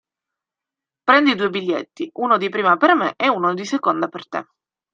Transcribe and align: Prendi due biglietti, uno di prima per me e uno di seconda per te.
Prendi 1.09 1.35
due 1.35 1.51
biglietti, 1.51 2.09
uno 2.13 2.37
di 2.37 2.49
prima 2.49 2.75
per 2.75 2.95
me 2.95 3.13
e 3.15 3.27
uno 3.29 3.53
di 3.53 3.65
seconda 3.65 4.07
per 4.07 4.27
te. 4.27 4.45